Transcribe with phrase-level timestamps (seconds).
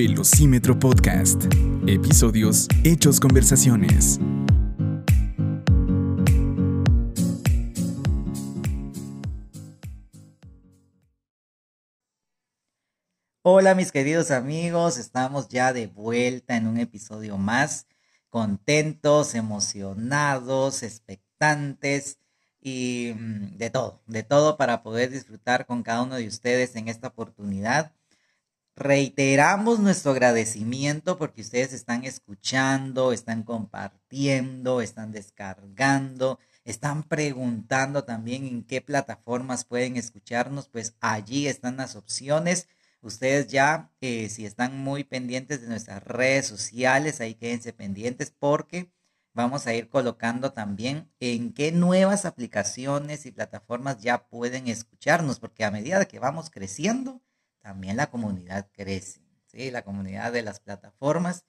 [0.00, 1.42] Velocímetro Podcast.
[1.88, 4.20] Episodios Hechos Conversaciones.
[13.42, 17.88] Hola mis queridos amigos, estamos ya de vuelta en un episodio más,
[18.28, 22.20] contentos, emocionados, expectantes
[22.60, 26.86] y mm, de todo, de todo para poder disfrutar con cada uno de ustedes en
[26.86, 27.97] esta oportunidad.
[28.78, 38.62] Reiteramos nuestro agradecimiento porque ustedes están escuchando, están compartiendo, están descargando, están preguntando también en
[38.62, 42.68] qué plataformas pueden escucharnos, pues allí están las opciones.
[43.00, 48.92] Ustedes ya, eh, si están muy pendientes de nuestras redes sociales, ahí quédense pendientes porque
[49.34, 55.64] vamos a ir colocando también en qué nuevas aplicaciones y plataformas ya pueden escucharnos, porque
[55.64, 57.20] a medida que vamos creciendo,
[57.60, 59.70] también la comunidad crece, ¿sí?
[59.70, 61.44] La comunidad de las plataformas.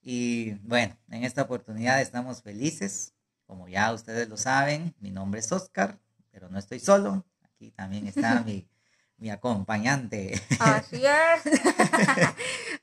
[0.00, 3.14] Y bueno, en esta oportunidad estamos felices,
[3.46, 5.98] como ya ustedes lo saben, mi nombre es Oscar,
[6.30, 8.68] pero no estoy solo, aquí también está mi
[9.16, 10.40] mi acompañante.
[10.58, 11.42] Así es.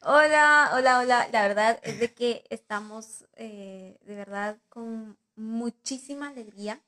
[0.02, 1.28] hola, hola, hola.
[1.32, 6.82] La verdad es de que estamos eh, de verdad con muchísima alegría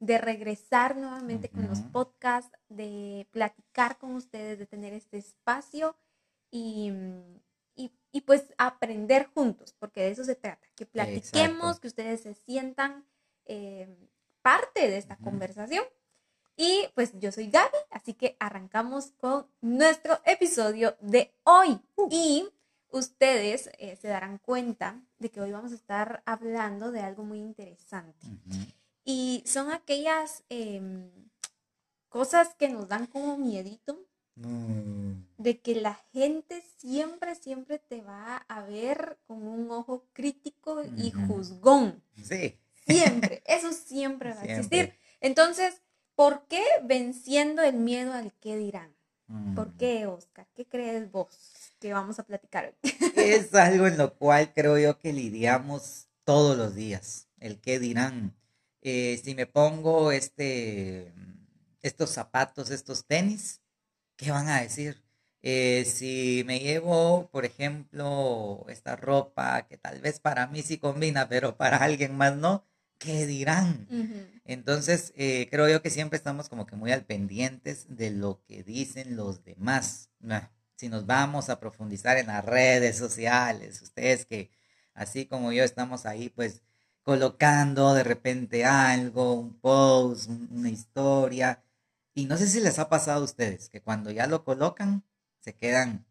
[0.00, 5.96] de regresar nuevamente con los podcasts, de platicar con ustedes, de tener este espacio
[6.50, 6.92] y,
[7.74, 13.06] y, pues aprender juntos, porque de eso se trata, que platiquemos, que ustedes se sientan
[13.44, 13.88] eh,
[14.42, 15.84] parte de esta conversación
[16.60, 21.80] y pues yo soy Gaby, así que arrancamos con nuestro episodio de hoy.
[21.94, 22.08] Uh.
[22.10, 22.48] Y
[22.90, 27.38] ustedes eh, se darán cuenta de que hoy vamos a estar hablando de algo muy
[27.38, 28.26] interesante.
[29.10, 31.08] Y son aquellas em,
[32.08, 34.04] cosas que nos dan como miedito.
[34.34, 35.24] Mm.
[35.38, 41.10] De que la gente siempre, siempre te va a ver con un ojo crítico y
[41.10, 42.02] juzgón.
[42.22, 42.58] Sí.
[42.86, 44.94] Siempre, eso siempre va a existir.
[45.20, 45.80] Entonces,
[46.18, 48.92] ¿Por qué venciendo el miedo al qué dirán?
[49.54, 49.76] ¿Por mm.
[49.78, 50.48] qué, Oscar?
[50.56, 51.28] ¿Qué crees vos
[51.78, 52.92] que vamos a platicar hoy?
[53.14, 58.34] es algo en lo cual creo yo que lidiamos todos los días, el qué dirán.
[58.82, 61.12] Eh, si me pongo este,
[61.82, 63.60] estos zapatos, estos tenis,
[64.16, 65.02] ¿qué van a decir?
[65.42, 71.28] Eh, si me llevo, por ejemplo, esta ropa que tal vez para mí sí combina,
[71.28, 72.64] pero para alguien más no,
[72.98, 73.86] ¿qué dirán?
[74.44, 78.62] Entonces, eh, creo yo que siempre estamos como que muy al pendientes de lo que
[78.64, 80.10] dicen los demás.
[80.76, 84.50] Si nos vamos a profundizar en las redes sociales, ustedes que
[84.94, 86.62] así como yo estamos ahí, pues
[87.08, 91.64] colocando de repente algo, un post, una historia.
[92.12, 95.02] Y no sé si les ha pasado a ustedes que cuando ya lo colocan,
[95.40, 96.04] se quedan,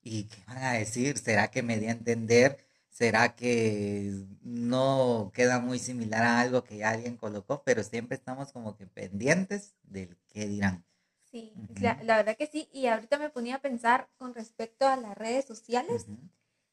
[0.00, 1.18] ¿y qué van a decir?
[1.18, 2.64] ¿Será que me di a entender?
[2.88, 7.64] ¿Será que no queda muy similar a algo que alguien colocó?
[7.64, 10.84] Pero siempre estamos como que pendientes del qué dirán.
[11.32, 12.68] Sí, la, verdad que sí.
[12.72, 16.06] Y ahorita me ponía a pensar con respecto a las redes sociales,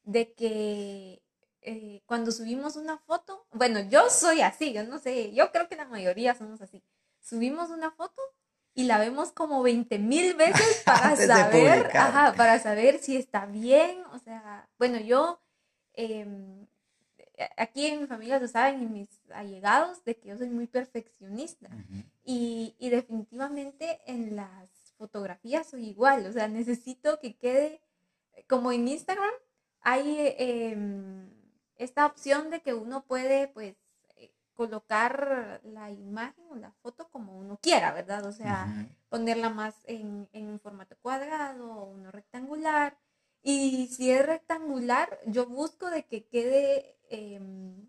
[0.03, 1.20] de que
[1.61, 5.75] eh, cuando subimos una foto, bueno, yo soy así, yo no sé, yo creo que
[5.75, 6.83] la mayoría somos así.
[7.19, 8.21] Subimos una foto
[8.73, 14.03] y la vemos como 20 mil veces para saber, para saber si está bien.
[14.13, 15.39] O sea, bueno, yo
[15.93, 16.67] Em,
[17.57, 21.69] aquí en mi familia lo saben y mis allegados de que yo soy muy perfeccionista
[22.23, 27.81] y, definitivamente en las fotografías soy igual, o sea, necesito que quede
[28.47, 29.31] como en Instagram
[29.81, 31.29] hay em,
[31.83, 33.75] esta opción de que uno puede pues
[34.17, 38.25] eh, colocar la imagen o la foto como uno quiera, ¿verdad?
[38.25, 42.97] O sea, ponerla más en, en un formato cuadrado o uno rectangular
[43.43, 47.87] y si es rectangular, yo busco de que quede, em,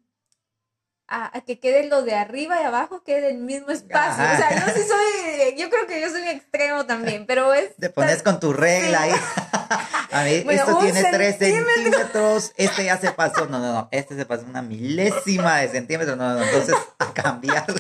[1.06, 4.24] a, que quede lo de arriba y abajo, quede el mismo espacio.
[4.24, 7.76] O sea, yo sí soy, yo creo que yo soy un extremo también, pero es...
[7.76, 9.12] Te pones con tu regla ahí.
[10.10, 14.26] a ver, esto tiene tres centímetros, este ya se pasó, no, no, no, este se
[14.26, 17.76] pasó una milésima de centímetro, no, no, entonces a cambiarlo.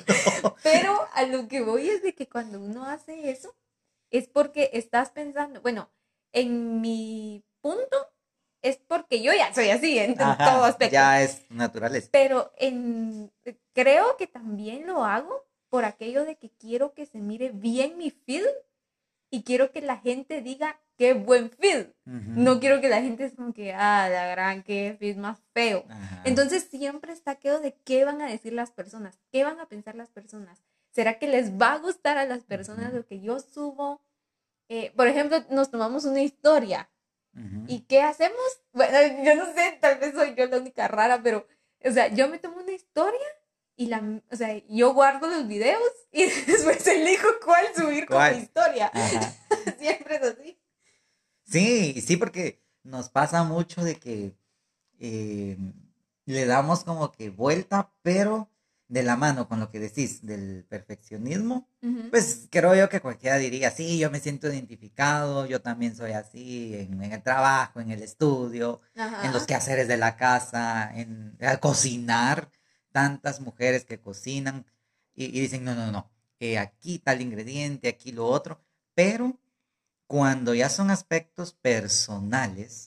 [0.62, 3.54] Pero a lo que voy es de que cuando uno hace eso,
[4.10, 5.90] es porque estás pensando, bueno,
[6.32, 8.12] en mi punto
[8.62, 10.92] es porque yo ya soy así en, todo aspecto.
[10.92, 12.00] Ya es natural.
[12.10, 13.32] Pero en,
[13.72, 18.10] creo que también lo hago por aquello de que quiero que se mire bien mi
[18.10, 18.44] feed
[19.30, 21.86] y quiero que la gente diga qué buen feed.
[22.04, 25.84] No quiero que la gente es como que, ah, la gran, qué feed más feo.
[26.24, 29.96] Entonces siempre está aquello de qué van a decir las personas, qué van a pensar
[29.96, 30.62] las personas.
[30.92, 34.00] ¿Será que les va a gustar a las personas lo que yo subo?
[34.68, 36.88] Eh, por ejemplo, nos tomamos una historia.
[37.66, 38.60] ¿Y qué hacemos?
[38.72, 41.48] Bueno, yo no sé, tal vez soy yo la única rara, pero,
[41.84, 43.26] o sea, yo me tomo una historia
[43.74, 45.82] y la, o sea, yo guardo los videos
[46.12, 48.32] y después elijo cuál subir ¿Cuál?
[48.34, 48.92] como historia.
[48.94, 49.32] Ajá.
[49.80, 50.61] Siempre es así.
[51.52, 54.34] Sí, sí, porque nos pasa mucho de que
[54.98, 55.58] eh,
[56.24, 58.48] le damos como que vuelta, pero
[58.88, 61.68] de la mano con lo que decís del perfeccionismo.
[62.10, 66.74] Pues creo yo que cualquiera diría, sí, yo me siento identificado, yo también soy así
[66.74, 69.26] en, en el trabajo, en el estudio, Ajá.
[69.26, 72.50] en los quehaceres de la casa, en a cocinar,
[72.92, 74.66] tantas mujeres que cocinan
[75.14, 78.60] y, y dicen, no, no, no, eh, aquí tal ingrediente, aquí lo otro,
[78.94, 79.38] pero
[80.12, 82.86] cuando ya son aspectos personales,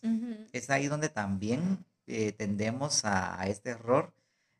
[0.53, 4.13] es ahí donde también eh, tendemos a, a este error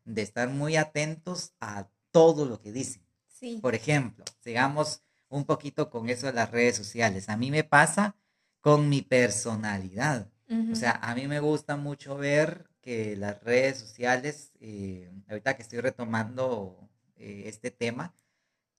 [0.03, 3.06] de estar muy atentos a todo lo que dicen.
[3.27, 3.59] Sí.
[3.62, 7.29] Por ejemplo, sigamos un poquito con eso de las redes sociales.
[7.29, 8.15] A mí me pasa
[8.62, 10.31] con mi personalidad.
[10.71, 15.61] O sea, a mí me gusta mucho ver que las redes sociales, eh, ahorita que
[15.61, 18.11] estoy retomando eh, este tema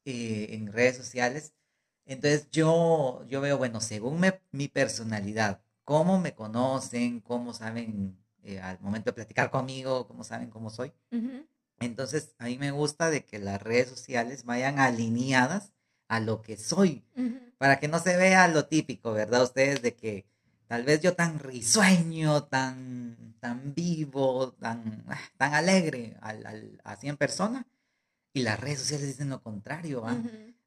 [0.05, 1.53] eh, en redes sociales,
[2.07, 8.61] entonces yo, yo veo, bueno, según me- mi personalidad, cómo me conocen, cómo saben eh,
[8.61, 10.93] al momento de platicar conmigo, cómo saben cómo soy.
[11.81, 15.73] Entonces, a mí me gusta de que las redes sociales vayan alineadas
[16.09, 17.05] a lo que soy,
[17.59, 19.43] para que no se vea lo típico, ¿verdad?
[19.43, 20.27] Ustedes de que
[20.69, 27.09] tal vez yo tan risueño, tan, tan vivo, tan, ah, tan alegre, al, al- así
[27.09, 27.67] en persona,
[28.33, 30.27] y las redes sociales dicen lo contrario, ¿va?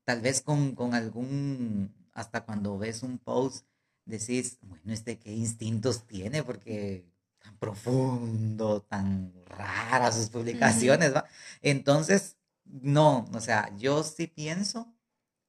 [0.10, 3.68] Tal vez con, con algún, hasta cuando ves un post,
[4.06, 7.06] decís, bueno, este qué instintos tiene, porque
[7.38, 11.26] tan profundo, tan raras sus publicaciones, ¿va?
[11.62, 14.92] Entonces, no, o sea, yo sí pienso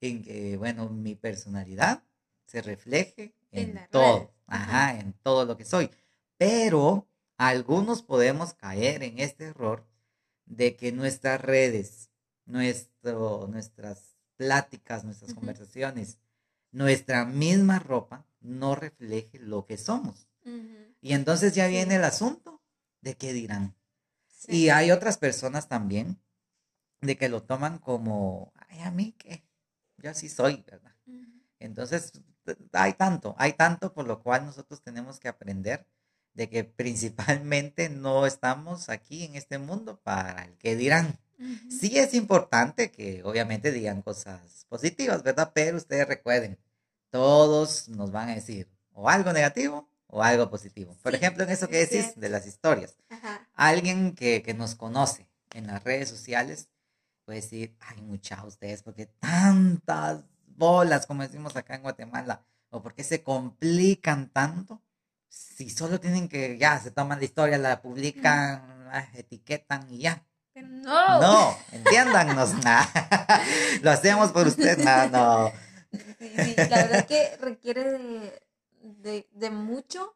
[0.03, 2.05] en que, bueno, mi personalidad
[2.45, 5.01] se refleje En en, todo, ajá.
[5.01, 5.91] en todo lo que soy.
[6.37, 7.09] Pero
[7.39, 9.87] algunos podemos caer en este error
[10.45, 12.11] de que nuestras redes,
[12.45, 16.17] nuestro, nuestras pláticas, nuestras conversaciones,
[16.73, 20.31] nuestra misma ropa no refleje lo que somos.
[21.03, 22.63] Y entonces ya viene el asunto
[23.03, 23.77] de qué dirán.
[24.29, 24.57] Sí.
[24.57, 26.19] Y hay otras personas también
[27.03, 29.45] de que lo toman como, ay, a mí qué,
[29.99, 30.97] yo así soy, ¿verdad?
[31.59, 32.13] Entonces,
[32.73, 35.87] hay tanto, hay tanto por lo cual nosotros tenemos que aprender
[36.33, 36.65] de que
[37.45, 41.19] principalmente no estamos aquí en este mundo para el que dirán.
[41.71, 45.53] Sí es importante que obviamente digan cosas positivas, ¿verdad?
[45.55, 46.59] Pero ustedes recuerden,
[47.11, 50.97] todos nos van a decir o algo negativo o algo positivo.
[51.03, 52.21] Por Sí, ejemplo, en eso que decís cierto.
[52.21, 52.97] de las historias.
[53.09, 53.49] Ajá.
[53.55, 56.69] Alguien que, que nos conoce en las redes sociales
[57.25, 62.95] puede decir, ay, muchas ustedes, porque tantas bolas, como decimos acá en Guatemala, o por
[62.95, 64.83] qué se complican tanto,
[65.29, 70.25] si solo tienen que, ya, se toman la historia, la publican, ah, etiquetan y ya.
[70.53, 71.21] Pero no.
[71.21, 72.85] No, entiéndannos, nah.
[73.83, 75.53] Lo hacemos por usted, no, no.
[76.19, 78.43] Sí, sí, la verdad que requiere de,
[78.83, 80.15] de, de mucho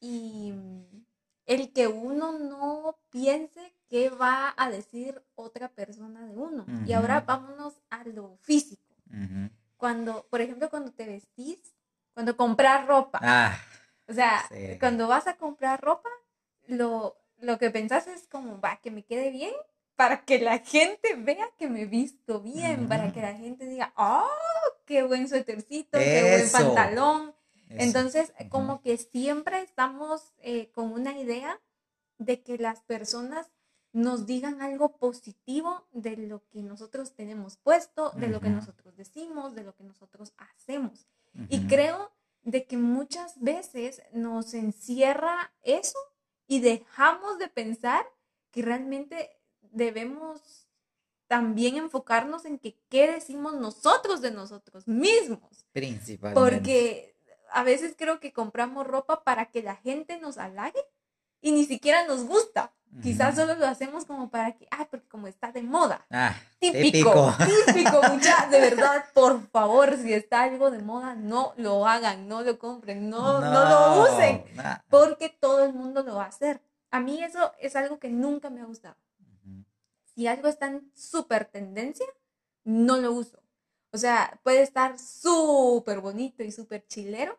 [0.00, 0.54] y
[1.46, 6.64] el que uno no piense qué va a decir otra persona de uno.
[6.86, 8.82] Y ahora vámonos a lo físico.
[9.76, 11.58] Cuando, por ejemplo, cuando te vestís,
[12.14, 13.56] cuando compras ropa, Ah,
[14.06, 14.78] o sea, sí.
[14.78, 16.08] cuando vas a comprar ropa,
[16.66, 19.52] lo, lo que pensás es como, va, que me quede bien,
[19.96, 23.92] para que la gente vea que me he visto bien, para que la gente diga,
[23.96, 24.26] oh,
[24.86, 27.34] qué buen suétercito, qué buen pantalón.
[27.68, 27.82] eso.
[27.82, 31.60] Entonces, como que siempre estamos eh, con una idea
[32.18, 33.50] de que las personas
[33.92, 39.54] nos digan algo positivo de lo que nosotros tenemos puesto, de lo que nosotros decimos,
[39.54, 41.06] de lo que nosotros hacemos.
[41.48, 42.10] Y creo
[42.42, 45.98] de que muchas veces nos encierra eso
[46.50, 48.04] y dejamos de pensar
[48.50, 49.30] que realmente
[49.70, 50.66] debemos
[51.28, 55.64] también enfocarnos en que qué decimos nosotros de nosotros mismos.
[55.70, 56.40] Principalmente.
[56.40, 57.14] Porque
[57.52, 60.80] a veces creo que compramos ropa para que la gente nos halague
[61.40, 62.74] y ni siquiera nos gusta.
[63.02, 66.04] Quizás solo lo hacemos como para que, ah, porque como está de moda.
[66.10, 71.86] Ah, Típico, típico, mucha, de verdad, por favor, si está algo de moda, no lo
[71.86, 74.78] hagan, no lo compren, no, no, lo usen, nah.
[74.88, 76.60] porque todo el mundo lo va a hacer.
[76.90, 78.96] A mí eso es algo que nunca me ha gustado.
[80.04, 82.06] Si algo está en súper tendencia,
[82.64, 83.40] no lo uso.
[83.92, 87.38] O sea, puede estar súper bonito y súper chilero,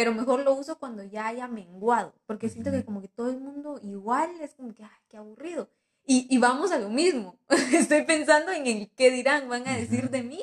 [0.00, 3.40] pero mejor lo uso cuando ya haya menguado, porque siento que como que todo el
[3.40, 5.68] mundo igual es como que, ay, qué aburrido.
[6.06, 7.38] Y, y vamos a lo mismo.
[7.72, 10.40] Estoy pensando en el qué dirán, van a decir de mí.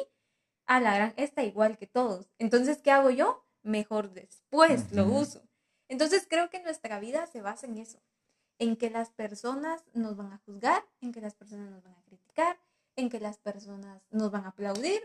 [0.67, 2.29] A la gran, está igual que todos.
[2.39, 3.47] Entonces, ¿qué hago yo?
[3.67, 5.43] mejor después lo uso.
[5.89, 7.99] Entonces creo que nuestra vida se basa en eso,
[8.59, 12.03] en que las personas nos van a juzgar, en que las personas nos van a
[12.03, 12.57] criticar,
[12.95, 15.01] en que las personas nos van a aplaudir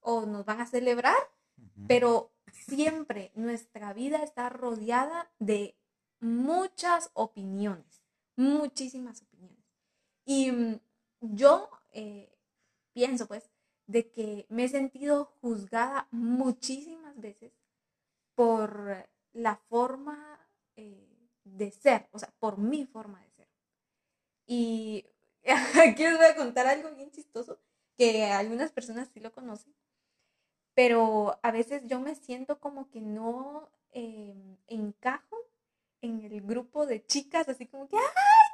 [0.00, 1.16] o nos van a celebrar,
[1.86, 5.76] pero siempre nuestra vida está rodeada de
[6.20, 8.02] muchas opiniones,
[8.36, 9.64] muchísimas opiniones.
[10.24, 10.80] Y mm,
[11.20, 12.36] yo eh,
[12.92, 13.50] pienso pues
[13.86, 17.52] de que me he sentido juzgada muchísimas veces
[18.34, 20.40] por la forma
[20.76, 23.48] eh, de ser, o sea, por mi forma de ser.
[24.46, 25.06] Y
[25.88, 27.60] aquí les voy a contar algo bien chistoso,
[27.96, 29.74] que algunas personas sí lo conocen,
[30.76, 35.38] pero a veces yo me siento como que no eh, encajo
[36.02, 38.04] en el grupo de chicas, así como que, ¡ay,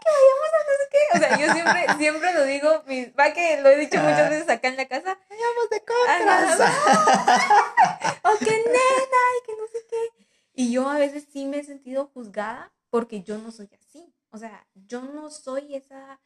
[0.01, 0.99] que vayamos a no sé qué!
[1.15, 2.85] O sea, yo siempre, siempre lo digo,
[3.19, 6.71] va que lo he dicho muchas veces acá en la casa, Vayamos de Ajá.
[8.33, 10.11] o que nena, y que no sé qué.
[10.55, 14.15] Y yo a veces sí me he sentido juzgada porque yo no soy así.
[14.31, 16.21] O sea, yo no soy esa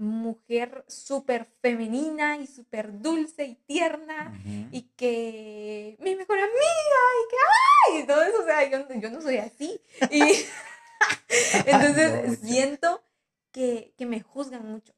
[0.00, 4.32] mujer súper femenina y súper dulce y tierna
[4.72, 9.10] y que mi mejor amiga y que ay y todo eso, o sea, yo, yo
[9.10, 9.78] no soy así.
[10.10, 10.22] Y
[11.66, 13.04] entonces No, siento
[13.52, 14.94] que, que me juzgan mucho.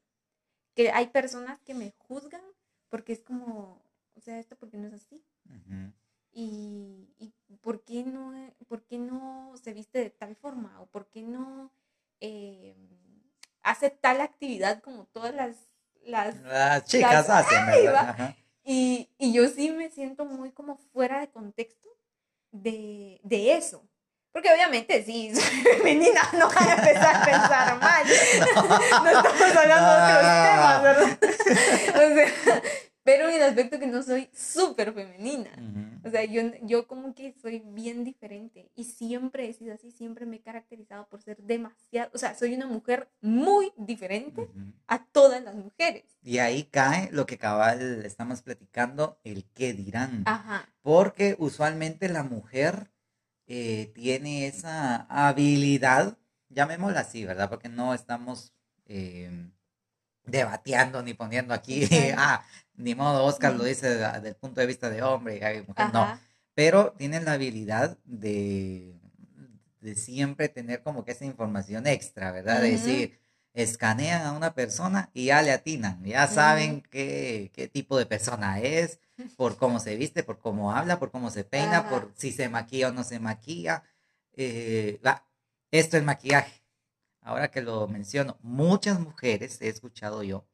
[0.75, 2.43] Que hay personas que me juzgan
[2.89, 3.83] porque es como,
[4.15, 5.21] o sea, esto porque no es así.
[6.31, 8.33] Y, y por qué no,
[8.69, 11.73] por qué no se viste de tal forma o por qué no
[12.21, 12.77] eh,
[13.63, 15.57] hace tal actividad como todas las,
[16.05, 18.35] las Las chicas Las- hacen, ¿verdad?
[18.65, 21.89] y, y yo sí me siento muy como fuera de contexto
[22.51, 23.85] de, de eso.
[24.33, 28.03] Porque obviamente sí, soy femenina, no van a empezar a pensar mal.
[29.03, 31.19] No, estamos hablando de otros temas, ¿verdad?
[31.95, 32.63] O sea,
[33.43, 35.51] el aspecto que no soy súper femenina.
[35.57, 36.09] Ujú.
[36.09, 40.27] O sea, yo, yo como que soy bien diferente y siempre he sido así, siempre
[40.27, 44.73] me he caracterizado por ser demasiado, o sea, soy una mujer muy diferente Ujú.
[44.89, 46.05] a todas las mujeres.
[46.23, 50.23] Y ahí cae lo que cabal estamos platicando, el qué dirán.
[50.27, 50.69] Ajá.
[50.83, 52.91] Porque usualmente la mujer
[53.47, 56.19] eh, tiene esa habilidad,
[56.49, 57.49] llamémosla así, ¿verdad?
[57.49, 58.53] Porque no estamos
[58.87, 59.51] eh,
[60.25, 62.45] debateando ni poniendo aquí, ah,
[62.77, 66.19] ni modo, Oscar lo dice de- del punto de vista de hombre y mujer, no.
[66.55, 68.95] Pero tienen la habilidad de,
[69.81, 72.61] de siempre tener como que esa información extra, ¿verdad?
[72.61, 73.19] De decir,
[73.55, 78.61] escanean a una persona y ya le atinan, ya saben qué, qué tipo de persona
[78.61, 78.99] es,
[79.37, 81.91] por cómo se viste, por cómo habla, por cómo se peina, Ajá.
[81.91, 83.83] por si se maquilla o no se maquilla.
[84.35, 85.27] Eh, va,
[85.71, 86.63] esto es maquillaje.
[87.21, 90.45] Ahora que lo menciono, muchas mujeres he escuchado yo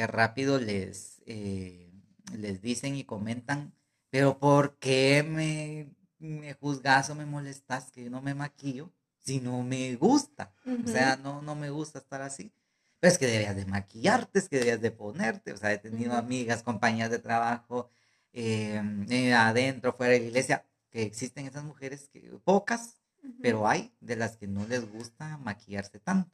[0.00, 1.92] que rápido les, eh,
[2.34, 3.74] les dicen y comentan,
[4.08, 9.40] pero ¿por qué me, me juzgas o me molestas que yo no me maquillo si
[9.40, 10.54] no me gusta?
[10.86, 12.50] O sea, no, no me gusta estar así.
[12.98, 15.52] Pero es que debías de maquillarte, es que debías de ponerte.
[15.52, 17.90] O sea, he tenido amigas, compañías de trabajo,
[18.32, 22.99] eh, eh, adentro, fuera de la iglesia, que existen esas mujeres, que, pocas,
[23.42, 26.30] Pero hay de las que no les gusta maquillarse tanto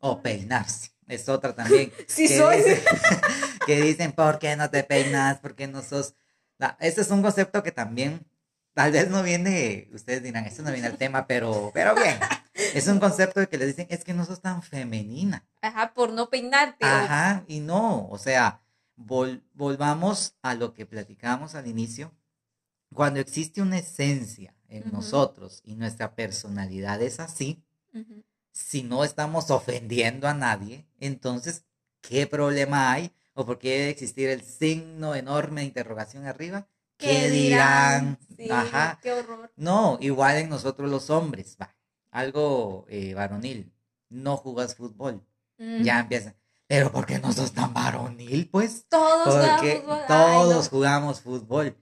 [0.00, 0.90] o peinarse.
[1.08, 1.92] Es otra también.
[2.08, 2.56] Sí que soy.
[2.58, 2.82] dicen-
[3.66, 5.38] que dicen, ¿por qué no te peinas?
[5.38, 6.14] ¿Por qué no sos?
[6.58, 8.26] La- Este es un concepto que también,
[8.74, 12.18] tal vez no viene, ustedes dirán, esto no viene al tema, pero, pero bien.
[12.74, 15.44] Es un concepto de que les dicen, es que no sos tan femenina.
[15.60, 16.84] Ajá, por no peinarte.
[16.86, 18.60] Ajá, y no, o sea,
[18.96, 22.12] vol- volvamos a lo que platicábamos al inicio.
[22.94, 24.92] Cuando existe una esencia en Ujú.
[24.96, 28.22] nosotros y nuestra personalidad es así, Ujú.
[28.52, 31.64] si no estamos ofendiendo a nadie, entonces,
[32.00, 33.12] ¿qué problema hay?
[33.34, 36.68] ¿O por qué debe existir el signo enorme de interrogación arriba?
[36.96, 38.16] ¿Qué, dirán?
[38.36, 39.00] Sí, Ajá.
[39.02, 39.52] qué horror.
[39.56, 41.74] No, igual en nosotros los hombres, va.
[42.12, 43.72] Algo eh, varonil.
[44.08, 45.26] No jugas fútbol.
[45.58, 46.00] Ya Ujú.
[46.02, 46.34] empieza.
[46.68, 48.86] Pero ¿por qué no sos tan varonil, pues?
[48.88, 49.98] Todos Porque fútbol.
[49.98, 50.70] Ay, todos no.
[50.70, 51.76] jugamos fútbol.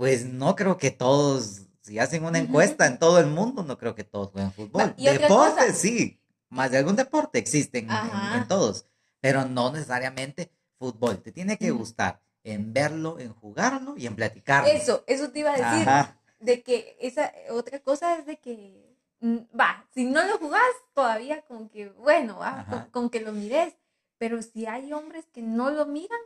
[0.00, 3.94] Pues no creo que todos, si hacen una encuesta en todo el mundo, no creo
[3.94, 4.80] que todos jueguen fútbol.
[4.80, 5.72] Va, y otra Deporte cosa.
[5.74, 8.86] sí, más de algún deporte existen en- todos,
[9.20, 11.18] pero no necesariamente fútbol.
[11.20, 14.70] Te tiene que gustar en verlo, en jugarlo y en platicarlo.
[14.70, 15.86] Eso, eso te iba a decir.
[15.86, 16.18] Ajá.
[16.38, 20.62] De que esa otra cosa es de que, mm, va, si no lo jugás,
[20.94, 23.74] todavía como que, bueno, va, con, con que lo mires.
[24.16, 26.20] Pero si hay hombres que no lo miran,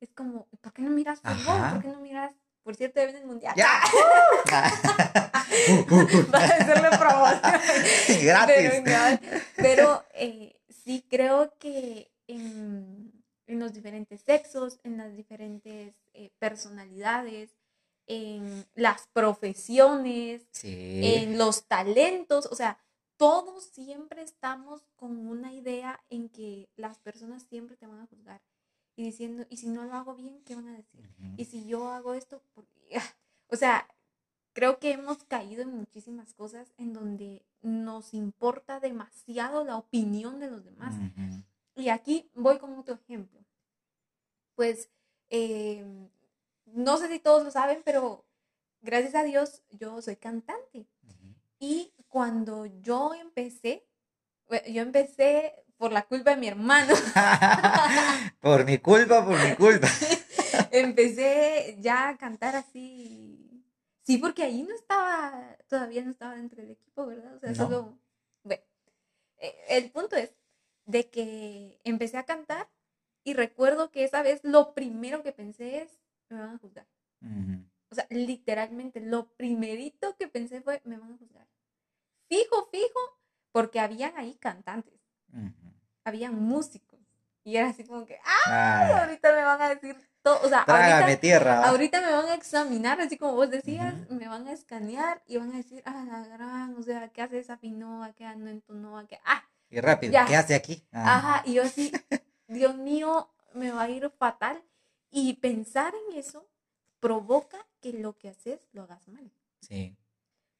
[0.00, 1.70] es como, ¿por qué no miras fútbol?
[1.70, 2.32] ¿Por qué no miras?
[2.62, 3.54] Por cierto, ya viene el mundial.
[3.56, 3.80] Ya.
[5.68, 6.30] Uh.
[6.30, 8.24] Para hacerle promoción.
[8.24, 8.70] Gratis.
[9.56, 13.12] Pero, eh, sí creo que en,
[13.46, 17.50] en los diferentes sexos, en las diferentes eh, personalidades,
[18.06, 21.00] en las profesiones, Sí.
[21.02, 22.78] en los talentos, o sea,
[23.16, 28.40] todos siempre estamos con una idea en que las personas siempre te van a juzgar
[29.00, 31.08] y diciendo, y si no lo hago bien, ¿qué van a decir?
[31.38, 33.02] Y si yo hago esto, por- ah,
[33.48, 33.88] o sea,
[34.52, 40.50] creo que hemos caído en muchísimas cosas en donde nos importa demasiado la opinión de
[40.50, 40.94] los demás.
[41.76, 43.40] Y aquí voy con otro ejemplo.
[44.54, 44.90] Pues,
[45.30, 45.84] eh,
[46.66, 48.26] no sé si todos lo saben, pero
[48.82, 50.86] gracias a Dios yo soy cantante.
[51.58, 53.86] Y cuando yo empecé,
[54.46, 56.92] bueno, yo empecé por la culpa de mi hermano.
[58.40, 59.88] por mi culpa, por mi culpa.
[60.72, 63.64] empecé ya a cantar así.
[64.02, 67.34] Sí, porque ahí no estaba, todavía no estaba dentro del equipo, ¿verdad?
[67.34, 67.54] O sea, No.
[67.56, 67.98] solo.
[68.44, 68.62] Bueno,
[69.38, 70.34] eh, el punto es
[70.84, 72.68] de que empecé a cantar
[73.24, 76.86] y recuerdo que esa vez lo primero que pensé es, me van a juzgar.
[77.90, 81.48] O sea, literalmente, lo primerito que pensé fue, me van a juzgar.
[82.28, 83.00] Fijo, fijo,
[83.50, 84.99] porque habían ahí cantantes,
[85.32, 85.72] Ujú.
[86.04, 86.98] habían músicos.
[87.42, 88.38] Y era así como que, ¡ah!
[88.46, 90.40] Ah, Ahorita me van a decir todo.
[90.44, 91.64] O sea, trágame ahorita, tierra.
[91.68, 95.52] ahorita me van a examinar, así como vos decías, me van a escanear y van
[95.52, 98.12] a decir, ah, la gran, o sea, ¿qué hace esa pinoa?
[98.12, 99.06] ¿Qué no entonó?
[99.08, 99.18] ¿Qué?
[99.24, 100.26] Ah, Y rápido, Ya.
[100.26, 100.86] ¿qué hace aquí?
[100.92, 101.90] Ah, Ajá, y yo así,
[102.48, 104.62] Dios mío, me va a ir fatal.
[105.10, 106.46] Y pensar en eso
[107.00, 109.32] provoca que lo que haces lo hagas mal.
[109.62, 109.96] Sí.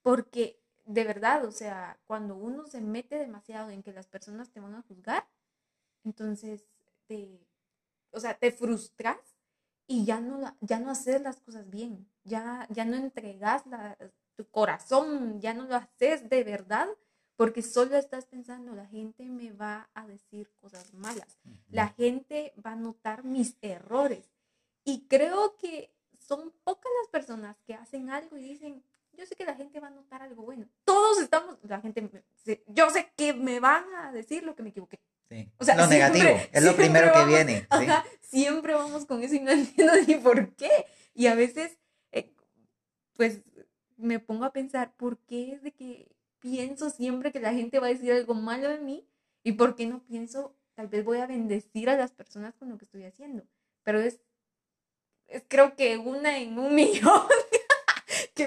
[0.03, 0.60] Porque
[0.93, 4.75] de verdad, o sea, cuando uno se mete demasiado en que las personas te van
[4.75, 5.27] a juzgar,
[6.05, 6.67] entonces
[7.07, 7.47] te,
[8.13, 9.19] o sea, te frustras
[9.87, 13.97] y ya no, ya no haces las cosas bien, ya, ya no entregas la-
[14.37, 16.89] tu corazón, ya no lo haces de verdad,
[17.37, 21.39] porque solo estás pensando, la gente me va a decir cosas malas,
[21.71, 24.31] la gente va a notar mis errores.
[24.85, 28.83] Y creo que son pocas las personas que hacen algo y dicen,
[29.21, 30.67] yo sé que la gente va a notar algo bueno.
[30.85, 32.11] Todos estamos, la gente,
[32.67, 34.99] yo sé que me van a decir lo que me equivoqué.
[35.29, 35.49] Sí.
[35.59, 37.61] O sea, lo siempre- negativo, es lo primero que viene.
[37.61, 37.67] sí.
[37.71, 40.71] Ajá, siempre vamos con eso y no entiendo ni por qué.
[41.15, 41.79] Y a veces,
[42.13, 42.33] eh,
[43.15, 43.43] pues,
[43.97, 47.87] me pongo a pensar, ¿por qué es de que pienso siempre que la gente va
[47.87, 49.07] a decir algo malo de mí?
[49.45, 52.79] ¿Y por qué no pienso, tal vez voy a bendecir a las personas con lo
[52.79, 53.45] que estoy haciendo?
[53.85, 54.21] Pero es,
[55.29, 57.23] es creo que una en un millón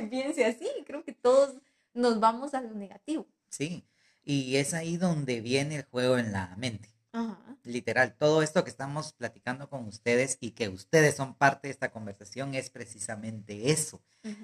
[0.01, 0.67] que piense así.
[0.85, 1.55] Creo que todos
[1.93, 3.27] nos vamos a lo negativo.
[3.49, 3.85] Sí.
[4.23, 6.89] Y es ahí donde viene el juego en la mente.
[7.11, 7.57] Ajá.
[7.63, 11.91] Literal, todo esto que estamos platicando con ustedes y que ustedes son parte de esta
[11.91, 14.01] conversación es precisamente eso,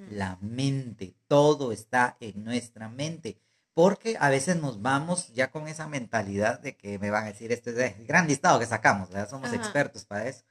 [0.10, 3.38] la mente, todo está en nuestra mente,
[3.74, 7.52] porque a veces nos vamos ya con esa mentalidad de que me van a decir,
[7.52, 9.30] este es el gran listado que sacamos, ¿verdad?
[9.30, 9.58] somos Ajá.
[9.58, 10.44] expertos para eso.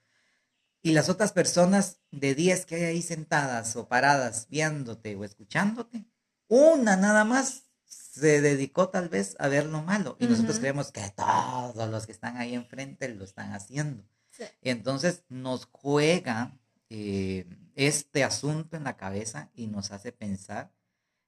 [0.88, 6.06] Y las otras personas de 10 que hay ahí sentadas o paradas viéndote o escuchándote,
[6.48, 11.02] una nada más se dedicó tal vez a ver lo malo y nosotros creemos que
[11.14, 14.02] todos los que están ahí enfrente lo están haciendo.
[14.30, 14.44] Sí.
[14.62, 20.72] Entonces nos juega eh, este asunto en la cabeza y nos hace pensar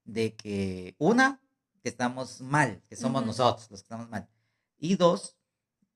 [0.04, 1.42] de que una,
[1.82, 4.26] que estamos mal, que somos nosotros los que estamos mal.
[4.78, 5.36] Y dos,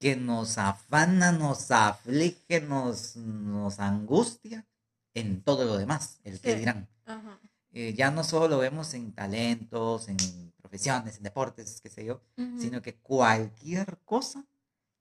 [0.04, 4.66] que nos afana, nos aflige, nos, nos angustia
[5.14, 6.86] en todo lo demás, el que dirán.
[7.06, 7.40] Ajá.
[7.72, 10.18] Eh, ya no solo lo vemos en talentos, en
[10.60, 14.44] profesiones, en deportes, qué sé yo, sino que cualquier cosa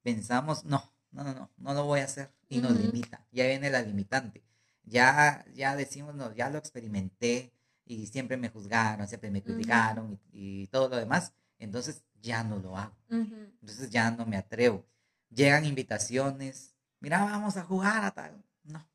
[0.03, 3.27] pensamos, no, no, no, no, no lo voy a hacer y nos limita.
[3.33, 4.41] Ya viene la limitante.
[4.85, 7.51] Ya, ya decimos, no, ya lo experimenté
[7.85, 11.33] y siempre me juzgaron, siempre me criticaron y, y todo lo demás.
[11.59, 12.95] Entonces ya no lo hago.
[13.09, 14.85] Entonces ya no me atrevo.
[15.33, 16.75] Llegan invitaciones.
[16.99, 18.43] Mira, vamos a jugar a tal.
[18.63, 18.87] No.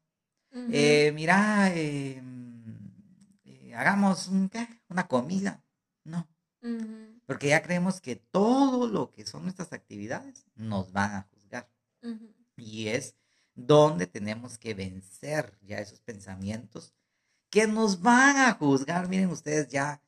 [0.72, 2.22] Eh, mira, eh,
[3.44, 4.66] eh, hagamos un, ¿qué?
[4.88, 5.62] una comida.
[6.04, 6.26] No.
[7.26, 11.68] Porque ya creemos que todo lo que son nuestras actividades nos van a juzgar.
[12.56, 13.14] Y es
[13.54, 16.94] donde tenemos que vencer ya esos pensamientos
[17.50, 19.08] que nos van a juzgar.
[19.08, 20.02] Miren ustedes ya,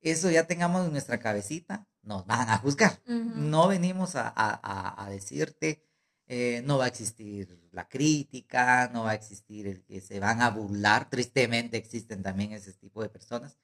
[0.00, 3.00] eso ya tengamos en nuestra cabecita, nos van a juzgar.
[3.06, 5.82] No venimos a, a- a- decirte,
[6.28, 10.40] eh, no va a existir la crítica, no va a existir el que se van
[10.40, 11.10] a burlar.
[11.10, 13.58] Tristemente existen también ese tipo de personas.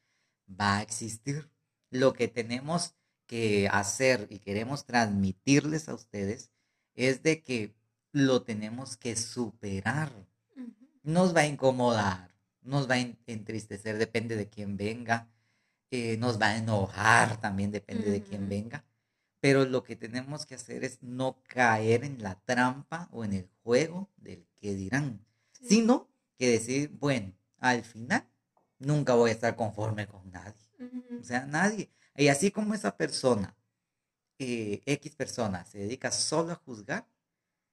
[0.49, 1.51] Va a existir.
[1.91, 2.95] Lo que tenemos
[3.27, 6.51] que hacer y queremos transmitirles a ustedes
[6.95, 7.75] es de que
[8.13, 10.13] lo tenemos que superar.
[11.03, 15.29] Nos va a incomodar, nos va a en- entristecer, depende de quién venga,
[16.19, 18.85] nos va a enojar también, depende de quién venga.
[19.41, 23.49] Pero lo que tenemos que hacer es no caer en la trampa o en el
[23.63, 25.67] juego del que dirán, Sí.
[25.69, 28.25] sino que decir, bueno, al final
[28.79, 30.55] nunca voy a estar conforme con nadie.
[31.21, 31.91] O sea, nadie.
[32.17, 33.55] Y así como esa persona,
[34.39, 37.07] eh, X persona, se dedica solo a juzgar,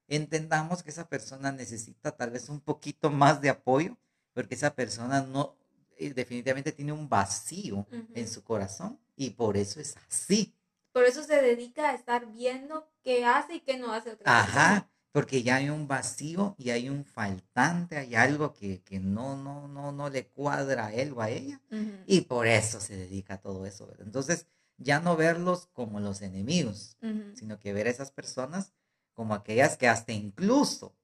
[0.07, 3.97] entendamos que esa persona necesita tal vez un poquito más de apoyo,
[4.33, 5.55] porque esa persona no,
[5.99, 10.53] definitivamente tiene un vacío en su corazón y por eso es así.
[10.91, 14.89] Por eso se dedica a estar viendo qué hace y qué no hace otra Ajá,
[15.11, 19.91] porque ya hay un vacío y hay un faltante, hay algo que, no, no, no,
[19.91, 21.61] no le cuadra a él o a ella
[22.05, 23.91] y por eso se dedica a todo eso.
[23.99, 26.97] Entonces, ya no verlos como los enemigos,
[27.33, 28.73] sino que ver a esas personas
[29.13, 30.95] como aquellas que hasta incluso,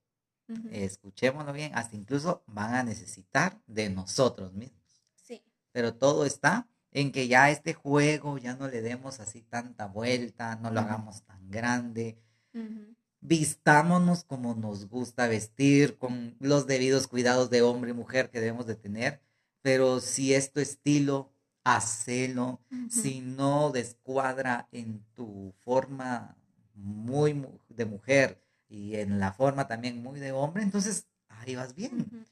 [0.72, 4.85] escuchémoslo bien, hasta incluso van a necesitar de nosotros mismos.
[5.76, 10.56] Pero todo está en que ya este juego ya no le demos así tanta vuelta,
[10.56, 12.18] no lo hagamos tan grande.
[13.20, 18.68] Vistámonos como nos gusta vestir, con los debidos cuidados de hombre y mujer que debemos
[18.68, 19.20] de tener,
[19.62, 21.34] pero si es tu estilo,
[21.66, 22.62] hacelo.
[22.90, 26.38] Si no descuadra en tu forma
[26.74, 32.26] muy de mujer y en la forma también muy de hombre, entonces ahí vas bien.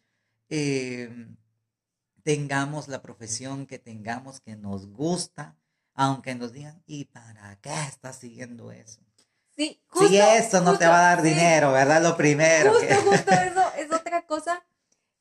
[2.23, 5.55] Tengamos la profesión que tengamos que nos gusta,
[5.93, 9.01] aunque nos digan, ¿y para qué estás siguiendo eso?
[9.55, 12.01] Sí, justo, si eso no te va a dar dinero, ¿verdad?
[12.01, 12.73] Lo primero.
[12.73, 14.63] Justo, justo eso es otra cosa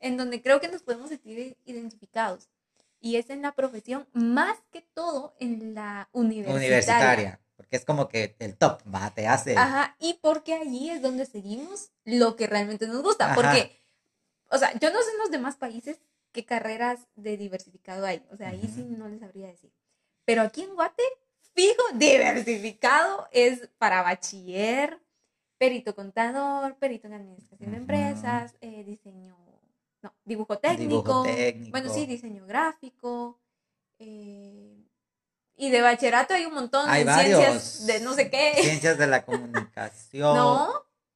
[0.00, 2.48] en donde creo que nos podemos sentir identificados.
[3.00, 6.56] Y es en la profesión, más que todo en la universitaria.
[6.56, 9.56] Universitaria, porque es como que el top, va, te hace.
[9.56, 13.34] Ajá, y porque allí es donde seguimos lo que realmente nos gusta.
[13.34, 13.82] Porque,
[14.50, 15.98] o sea, yo no sé en los demás países,
[16.32, 18.22] qué carreras de diversificado hay.
[18.30, 19.72] O sea, ahí sí no les sabría decir.
[20.24, 21.02] Pero aquí en Guate,
[21.54, 25.00] fijo, diversificado es para bachiller,
[25.58, 29.36] perito contador, perito en administración de empresas, eh, diseño,
[30.02, 31.24] no, dibujo técnico,
[31.70, 33.38] Bueno, sí, diseño gráfico.
[33.98, 34.82] Eh,
[35.56, 38.54] y de bachillerato hay un montón hay de ciencias de no sé qué.
[38.60, 40.36] Ciencias de la comunicación.
[40.36, 40.72] No,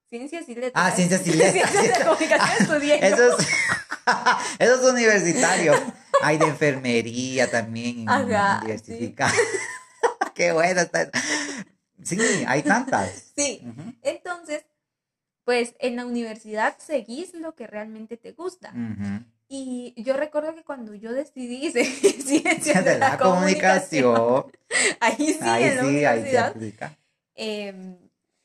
[0.09, 0.73] ciencias y letras.
[0.75, 1.71] Ah, ciencias y letras.
[1.71, 3.07] ciencias de la comunicación estudié.
[3.07, 3.47] Eso es...
[4.59, 5.75] Eso es universitario.
[6.23, 8.09] Hay de enfermería también.
[8.09, 9.33] Ajá, diversificada.
[10.35, 10.83] Qué bueno.
[12.03, 13.33] Sí, hay tantas.
[13.37, 13.63] Sí.
[14.03, 14.65] Entonces,
[15.45, 18.73] pues en la universidad seguís lo que realmente te gusta.
[19.49, 24.47] Y yo recuerdo que cuando yo decidí ciencias de, la, comunicación,
[25.01, 26.57] ahí sí, en la universidad,
[27.35, 27.97] em,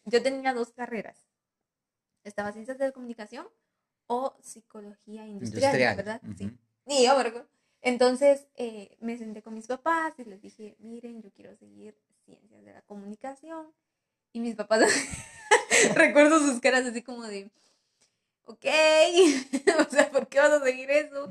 [0.06, 1.17] yo tenía dos carreras.
[2.24, 3.47] Estaba ciencias de la comunicación
[4.12, 6.21] o psicología industrial, ¿verdad?
[6.38, 6.52] Sí.
[6.86, 7.15] Y yo,
[7.82, 12.62] Entonces eh, me senté con mis papás y les dije, miren, yo quiero seguir ciencias
[12.65, 13.67] de la comunicación.
[14.34, 14.82] Y mis papás,
[15.95, 17.52] recuerdo sus caras así como de,
[18.43, 18.65] ok,
[19.80, 21.30] o sea, ¿por qué vas a seguir eso?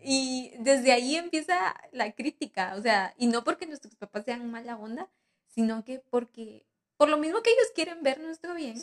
[0.00, 4.76] Y desde ahí empieza la crítica, o sea, y no porque nuestros papás sean mala
[4.76, 5.08] onda,
[5.48, 6.66] sino que porque
[7.02, 8.80] por lo mismo que ellos quieren ver nuestro bien,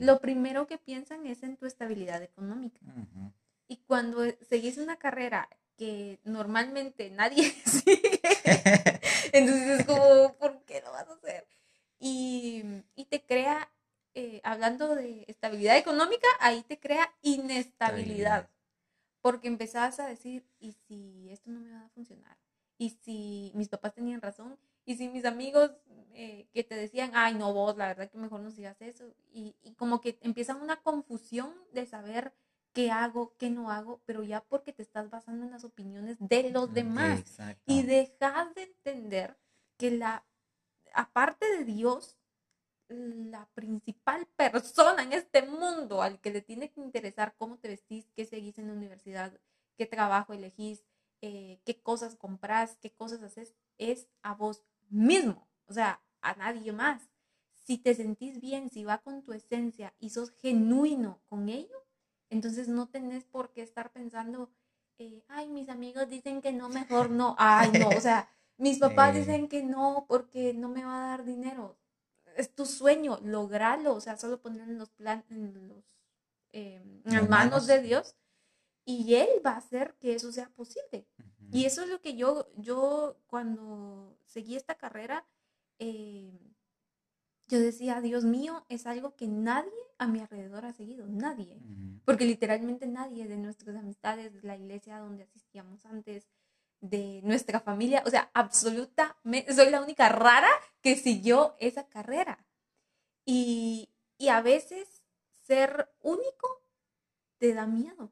[0.00, 2.80] lo primero que piensan es en tu estabilidad económica.
[3.68, 8.20] Y cuando seguís una carrera que normalmente nadie sigue,
[9.32, 11.46] entonces es como, ¿por qué lo vas a hacer?
[12.00, 13.70] Y, te crea,
[14.14, 18.50] eh, hablando de estabilidad económica, ahí te crea inestabilidad.
[19.20, 22.36] Porque empezás a decir, ¿y si esto no me va a funcionar?
[22.78, 24.58] ¿Y si mis papás tenían razón?
[24.90, 25.70] Y si mis amigos
[26.14, 29.04] eh, que te decían, ay, no, vos, la verdad que mejor no sigas eso.
[29.32, 32.34] Y, como que empieza una confusión de saber
[32.72, 36.50] qué hago, qué no hago, pero ya porque te estás basando en las opiniones de
[36.50, 37.22] los demás.
[37.66, 39.38] Y dejas de entender
[39.76, 40.26] que la,
[40.92, 42.18] aparte de Dios,
[42.88, 48.10] la principal persona en este mundo al que le tiene que interesar cómo te vestís,
[48.16, 49.38] qué seguís en la universidad,
[49.76, 50.84] qué trabajo elegís,
[51.22, 56.72] eh, qué cosas compras, qué cosas haces, es a vos mismo, o sea, a nadie
[56.72, 57.02] más.
[57.64, 61.86] Si te sentís bien, si va con tu esencia y sos genuino con ello,
[62.28, 64.50] entonces no tenés por qué estar pensando,
[64.98, 69.14] eh, ay, mis amigos dicen que no, mejor no, ay, no, o sea, mis papás
[69.14, 71.78] dicen que no porque no me va a dar dinero.
[72.36, 75.84] Es tu sueño, lograrlo, o sea, solo poner en los planes, en, los,
[76.52, 78.14] em, en las manos de Dios
[78.90, 81.06] y Él va a hacer que eso sea posible.
[81.52, 85.24] Y eso es lo que yo, yo cuando seguí esta carrera,
[85.78, 86.38] eh,
[87.46, 91.60] yo decía, Dios mío, es algo que nadie a mi alrededor ha seguido, nadie.
[92.04, 96.28] Porque literalmente nadie de nuestras amistades, de la iglesia donde asistíamos antes,
[96.80, 100.50] de nuestra familia, o sea, absolutamente, soy la única rara
[100.80, 102.44] que siguió esa carrera.
[103.24, 105.04] Y, y a veces
[105.42, 106.64] ser único
[107.38, 108.10] te da miedo.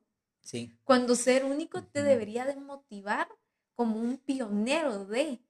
[0.48, 0.74] Sí.
[0.84, 3.28] Cuando ser único te debería de motivar
[3.74, 5.42] como un pionero de.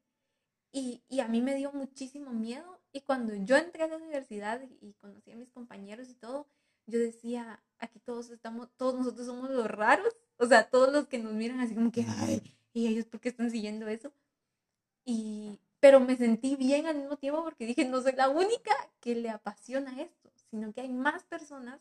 [0.72, 2.80] Y, y, a mí me dio muchísimo miedo.
[2.92, 6.48] Y cuando yo entré a la universidad y, conocí a mis compañeros y todo,
[6.86, 10.16] yo decía, aquí todos estamos, todos nosotros somos los raros.
[10.36, 13.28] O sea, todos los que nos miran así como que, ay, ¿y ellos por qué
[13.28, 14.12] están siguiendo eso?
[15.04, 19.14] Y, pero me sentí bien al mismo tiempo porque dije, no soy la única que
[19.14, 21.80] le apasiona esto, sino que hay más personas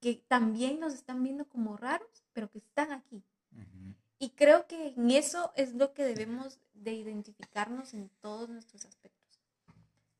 [0.00, 3.22] que también nos están viendo como raros, pero que están aquí.
[4.18, 9.40] Y creo que en eso es lo que debemos de identificarnos en todos nuestros aspectos.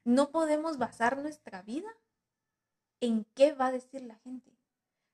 [0.05, 1.91] No podemos basar nuestra vida
[3.01, 4.53] en qué va a decir la gente.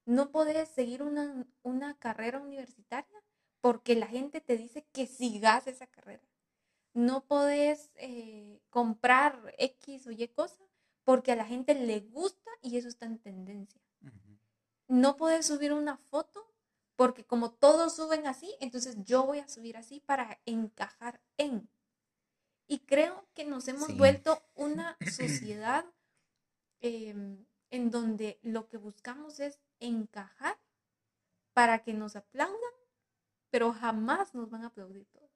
[0.05, 3.23] No puedes seguir una, una carrera universitaria
[3.61, 6.23] porque la gente te dice que sigas esa carrera.
[6.95, 10.65] No puedes eh, comprar X o Y cosa
[11.03, 13.81] porque a la gente le gusta y eso está en tendencia.
[14.89, 16.47] No puedes subir una foto
[16.97, 21.69] porque como todos suben así, entonces yo voy a subir así para encajar en.
[22.67, 25.85] Y creo que nos hemos vuelto una sociedad
[26.81, 30.59] em, en donde lo que buscamos es encajar
[31.53, 32.57] para que nos aplaudan,
[33.51, 35.31] pero jamás nos van a aplaudir todos.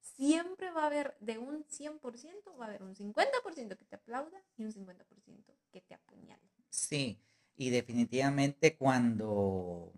[0.00, 4.42] Siempre va a haber de un 100%, va a haber un 50% que te aplauda
[4.56, 6.42] y un 50% que te apuñale.
[6.70, 7.20] Sí,
[7.56, 9.92] y definitivamente cuando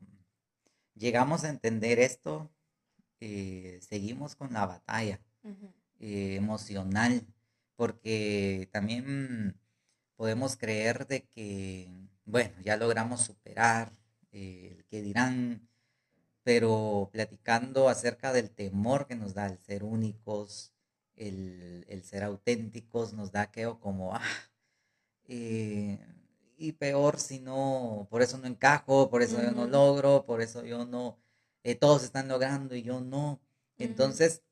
[0.94, 2.50] llegamos a entender esto,
[3.20, 5.20] eh, seguimos con la batalla
[5.98, 7.26] eh, emocional,
[7.76, 9.56] porque también
[10.16, 11.90] podemos creer de que,
[12.24, 13.92] bueno, ya logramos superar
[14.32, 15.68] eh, el que dirán,
[16.44, 20.72] pero platicando acerca del temor que nos da el ser únicos,
[21.16, 24.22] el, ser auténticos, nos da que como, ah,
[26.58, 30.64] y peor si no, por eso no encajo, por eso yo no logro, por eso
[30.64, 31.16] yo no,
[31.62, 33.40] eh, todos están logrando y yo no.
[33.78, 34.42] Entonces,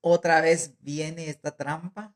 [0.00, 2.14] otra vez viene esta trampa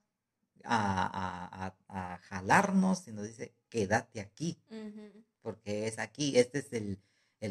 [0.64, 1.74] a,
[2.22, 4.56] jalarnos y nos dice, quédate aquí,
[5.42, 6.98] porque es aquí, este es el,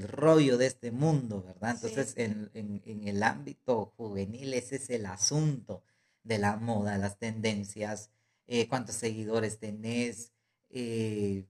[0.08, 1.76] rollo de este mundo, ¿verdad?
[1.76, 5.84] Entonces, en, el ámbito juvenil, ese es el asunto
[6.24, 8.10] de la moda, las tendencias,
[8.48, 10.32] eh, cuántos seguidores tenés,
[10.70, 11.46] eh,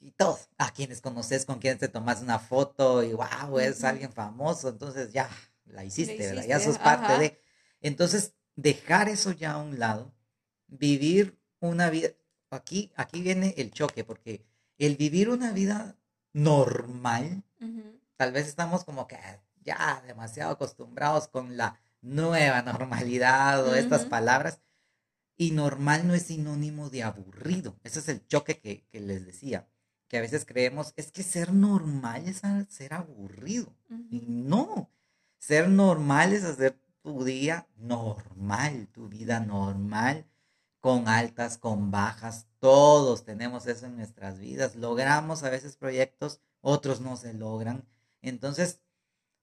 [0.00, 0.38] y todo.
[0.58, 5.12] A quienes conoces, con quienes te tomas una foto y wow, es alguien famoso, entonces
[5.12, 5.28] ya
[5.64, 6.44] la hiciste, ¿verdad?
[6.46, 7.40] Ya sos parte de.
[7.80, 10.14] Entonces, dejar eso ya a un lado,
[10.66, 12.10] vivir una vida.
[12.50, 14.44] Aquí, aquí viene el choque, porque
[14.78, 15.96] el vivir una vida
[16.32, 17.42] normal,
[18.16, 19.18] tal vez estamos como que
[19.62, 24.60] ya demasiado acostumbrados con la nueva normalidad o estas palabras.
[25.36, 27.76] Y normal no es sinónimo de aburrido.
[27.82, 29.66] Ese es el choque que, que les decía
[30.14, 33.74] que a veces creemos, es que ser normal es ser aburrido.
[34.12, 34.88] Y no,
[35.40, 40.24] ser normal es hacer tu día normal, tu vida normal,
[40.78, 42.46] con altas, con bajas.
[42.60, 44.76] Todos tenemos eso en nuestras vidas.
[44.76, 47.84] Logramos a veces proyectos, otros no se logran.
[48.22, 48.82] Entonces,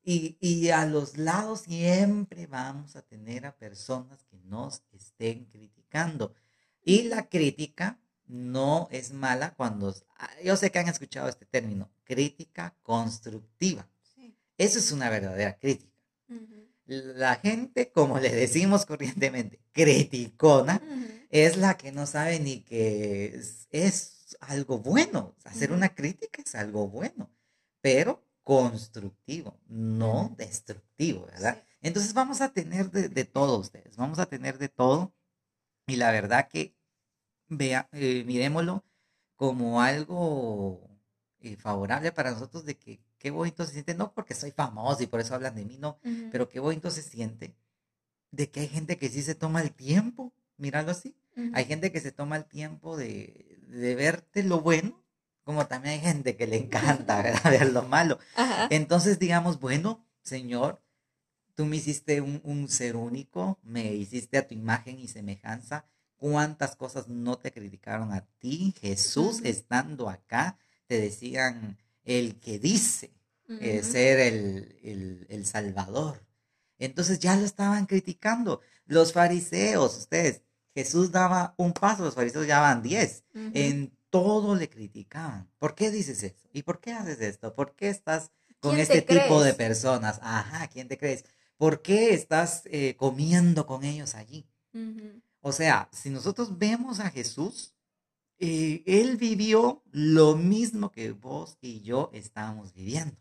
[0.05, 6.33] y, y, a los lados siempre vamos a tener a personas que nos estén criticando.
[6.81, 7.99] Y la crítica
[8.31, 13.87] no es mala cuando, ah, yo sé que han escuchado este término, crítica constructiva.
[14.57, 15.91] Eso es una verdadera crítica.
[16.85, 20.81] La gente, como le decimos corrientemente, criticona,
[21.29, 23.37] es la que no sabe ni que
[23.69, 25.35] es, algo bueno.
[25.43, 27.29] Hacer una crítica es algo bueno,
[27.81, 31.61] pero constructivo, no destructivo, ¿verdad?
[31.81, 35.13] Entonces vamos a tener de, de todo ustedes, vamos a tener de todo.
[35.85, 36.75] Y la verdad que
[37.51, 38.83] vea, eh, miremoslo
[39.35, 40.89] como algo
[41.39, 45.07] eh, favorable para nosotros de que qué bonito se siente, no porque soy famoso y
[45.07, 45.99] por eso hablan de mí, no,
[46.31, 47.55] pero qué bonito se siente
[48.31, 51.15] de que hay gente que sí se toma el tiempo, míralo así,
[51.53, 55.03] hay gente que se toma el tiempo de, de, verte lo bueno,
[55.43, 58.19] como también hay gente que le encanta ver lo malo.
[58.69, 60.81] Entonces digamos, bueno, Señor,
[61.55, 65.85] tú me hiciste un, un ser único, me hiciste a tu imagen y semejanza,
[66.21, 68.75] cuántas cosas no te criticaron a ti.
[68.79, 73.09] Jesús estando acá, te decían el que dice
[73.59, 76.23] eh, ser el, Salvador.
[76.77, 78.61] Entonces ya lo estaban criticando.
[78.85, 80.43] Los fariseos, ustedes,
[80.75, 83.23] Jesús daba un paso, los fariseos ya van diez.
[83.33, 85.49] En todo le criticaban.
[85.57, 86.47] ¿Por qué dices eso?
[86.53, 87.55] ¿Y por qué haces esto?
[87.55, 88.29] ¿Por qué estás
[88.59, 90.19] con este tipo de personas?
[90.21, 91.25] Ajá, ¿quién te crees?
[91.57, 94.45] ¿Por qué estás eh, comiendo con ellos allí?
[95.41, 97.73] O sea, si nosotros vemos a Jesús,
[98.37, 103.17] eh, Él vivió lo mismo que vos y yo estamos viviendo.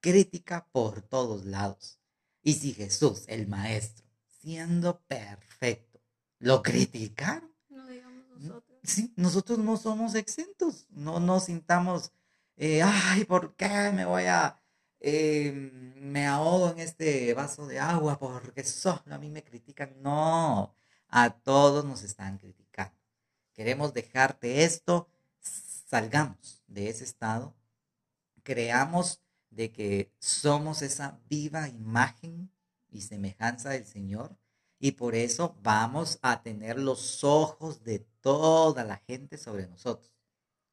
[0.00, 1.98] Crítica por todos lados.
[2.42, 4.06] Y si Jesús, el Maestro,
[4.40, 6.00] siendo perfecto.
[6.38, 7.52] Lo criticaron.
[7.68, 8.78] No digamos nosotros.
[8.82, 10.86] Sí, nosotros no somos exentos.
[10.90, 12.12] No nos sintamos,
[12.56, 14.62] eh, ay, ¿por qué me voy a,
[15.00, 15.52] eh,
[15.96, 20.00] me ahogo en este vaso de agua porque solo a mí me critican?
[20.00, 20.74] No,
[21.08, 22.94] a todos nos están criticando.
[23.52, 25.08] Queremos dejarte esto,
[25.40, 27.54] salgamos de ese estado,
[28.42, 32.50] creamos de que somos esa viva imagen
[32.90, 34.36] y semejanza del Señor
[34.78, 40.12] y por eso vamos a tener los ojos de toda la gente sobre nosotros.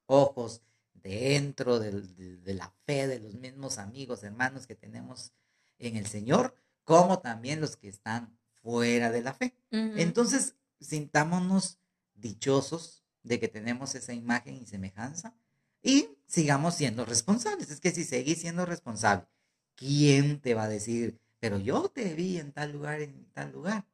[0.06, 0.62] Ojos
[0.94, 5.32] dentro de, la fe de los mismos amigos, hermanos que tenemos
[5.80, 9.54] en el Señor, como también los que están fuera de la fe.
[9.70, 11.80] Entonces, sintámonos
[12.16, 15.36] dichosos de que tenemos esa imagen y semejanza
[15.82, 17.70] y sigamos siendo responsables.
[17.70, 19.28] Es que si seguís siendo responsable,
[19.76, 23.86] ¿quién te va a decir, pero yo te vi en tal lugar, en tal lugar?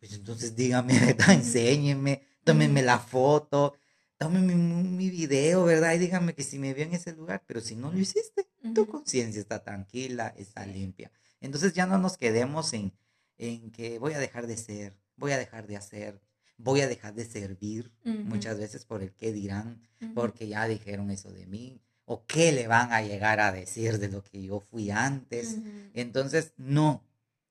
[0.00, 1.30] Pues entonces dígame, ¿verdad?
[1.30, 3.74] Enséñeme, tómeme la foto,
[4.16, 5.94] tómeme mi video, ¿verdad?
[5.94, 8.86] Y dígame que si me vio en ese lugar, pero si no lo hiciste, tu
[8.86, 11.10] conciencia está tranquila, está limpia.
[11.40, 12.92] Entonces ya no nos quedemos en,
[13.38, 16.20] en que voy a dejar de ser, voy a dejar de hacer,
[16.58, 19.80] voy a dejar de servir muchas veces por el qué dirán,
[20.14, 24.08] porque ya dijeron eso de mí, o qué le van a llegar a decir de
[24.08, 25.56] lo que yo fui antes.
[25.94, 27.04] Entonces, no,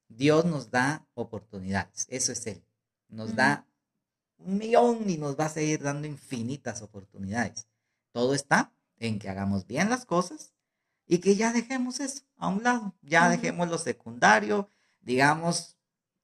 [0.09, 2.63] Dios nos da oportunidades, eso es Él.
[3.09, 3.65] Nos da
[4.37, 7.67] un millón y nos va a seguir dando infinitas oportunidades.
[8.11, 10.53] Todo está en que hagamos bien las cosas
[11.07, 14.69] y que ya dejemos eso a un lado, ya dejemos lo secundario,
[15.01, 15.76] digamos,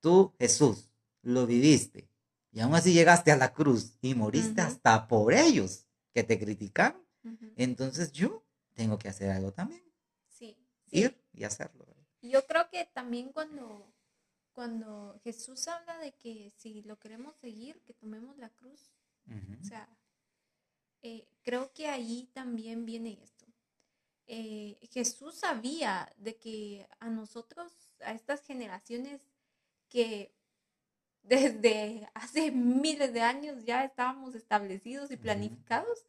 [0.04, 2.10] tú Jesús, lo viviste,
[2.52, 7.02] y aún así llegaste a la cruz y moriste hasta por ellos que te criticaron.
[7.56, 9.82] Entonces yo tengo que hacer algo también.
[10.28, 10.58] Sí.
[10.92, 11.88] Ir y hacerlo.
[12.22, 13.92] Yo creo que también cuando,
[14.52, 18.92] cuando Jesús habla de que si lo queremos seguir, que tomemos la cruz.
[19.62, 19.88] O sea,
[21.02, 23.46] eh, creo que ahí también viene esto.
[24.28, 29.33] Eh, Jesús sabía de que a nosotros, a estas generaciones
[29.94, 30.34] que
[31.22, 36.08] desde hace miles de años ya estábamos establecidos y planificados,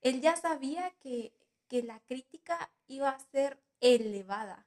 [0.00, 1.34] él ya sabía que,
[1.68, 4.64] la crítica iba a ser elevada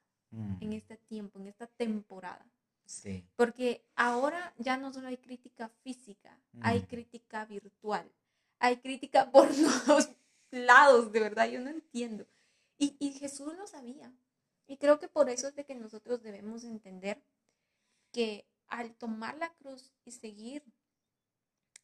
[0.60, 2.46] en este tiempo, en esta temporada.
[2.86, 3.26] Sí.
[3.38, 8.12] Porque ahora ya no solo hay crítica física, hay crítica virtual,
[8.60, 10.10] hay crítica por los
[10.52, 12.28] lados, de verdad, yo no entiendo.
[12.78, 14.14] Y, y Jesús lo sabía.
[14.68, 17.24] Y creo que por eso es de que nosotros debemos entender
[18.12, 20.64] que al tomar la cruz y seguir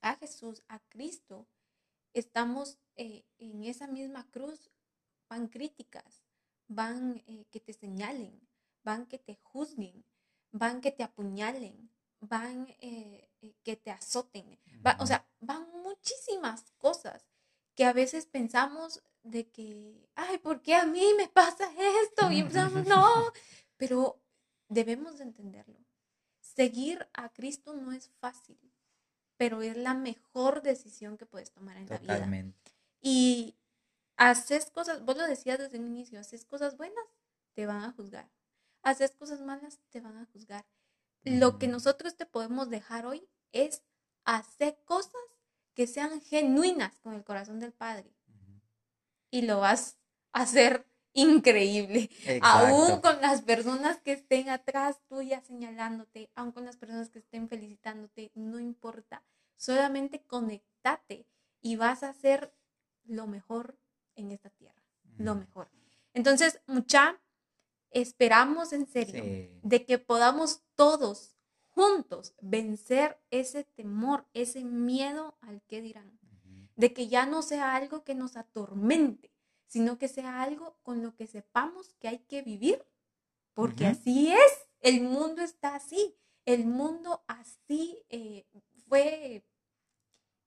[0.01, 1.47] a Jesús, a Cristo,
[2.13, 4.71] estamos eh, en esa misma cruz,
[5.29, 6.23] van críticas,
[6.67, 8.47] van eh, que te señalen,
[8.83, 10.05] van que te juzguen,
[10.51, 13.29] van que te apuñalen, van eh,
[13.63, 14.59] que te azoten,
[14.99, 17.27] o sea, van muchísimas cosas
[17.75, 21.69] que a veces pensamos de que, ay, ¿por qué a mí me pasa
[22.03, 22.31] esto?
[22.31, 23.03] Y pensamos, no,
[23.77, 24.21] pero
[24.69, 25.85] debemos de entenderlo
[26.55, 28.57] seguir a Cristo no es fácil,
[29.37, 32.53] pero es la mejor decisión que puedes tomar en la vida.
[33.01, 33.55] Y
[34.17, 37.05] haces cosas, vos lo decías desde un inicio, haces cosas buenas,
[37.53, 38.29] te van a juzgar.
[38.81, 40.65] Haces cosas malas, te van a juzgar.
[41.23, 43.83] Lo que nosotros te podemos dejar hoy es
[44.25, 45.13] hacer cosas
[45.73, 48.15] que sean genuinas con el corazón del Padre.
[49.31, 49.97] Y lo vas
[50.31, 52.11] a hacer increíble.
[52.41, 57.49] Aún con las personas que estén atrás tuya señalándote, aún con las personas que estén
[57.49, 59.23] felicitándote, no importa.
[59.55, 61.25] Solamente conectate
[61.61, 62.53] y vas a hacer
[63.05, 63.77] lo mejor
[64.15, 64.83] en esta tierra.
[65.17, 65.69] Lo mejor.
[66.13, 67.19] Entonces, mucha,
[67.91, 69.23] esperamos en serio
[69.63, 71.35] de que podamos todos
[71.69, 76.19] juntos vencer ese temor, ese miedo al que dirán.
[76.75, 79.34] De que ya no sea algo que nos atormente,
[79.67, 82.85] sino que sea algo con lo que sepamos que hay que vivir,
[83.53, 86.15] porque así es, el mundo está así,
[86.45, 88.45] el mundo así eh,
[88.87, 89.43] fue